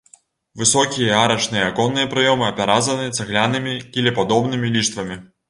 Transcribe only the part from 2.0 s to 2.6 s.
праёмы